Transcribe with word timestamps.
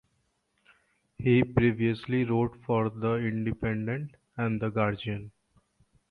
He 1.19 1.43
previously 1.43 2.23
wrote 2.23 2.57
for 2.65 2.89
"The 2.89 3.17
Independent" 3.17 4.15
and 4.35 4.59
"The 4.59 4.71
Guardian. 4.71 5.31